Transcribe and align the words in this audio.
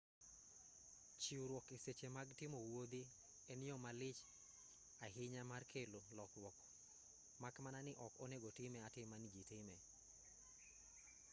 chiwruok 1.21 1.65
e 1.75 1.77
seche 1.85 2.07
mag 2.17 2.29
timo 2.39 2.59
wuodhi 2.69 3.01
en 3.51 3.59
yo 3.69 3.75
malich 3.85 4.21
ahinya 5.05 5.43
mar 5.51 5.63
kelo 5.73 5.99
lokruok 6.17 6.57
mak 7.41 7.55
mana 7.63 7.79
ni 7.87 7.93
ok 8.05 8.13
onego 8.25 8.49
time 8.57 8.79
atima 8.87 9.15
ni 9.19 9.27
ji 9.35 9.43
time 9.51 9.75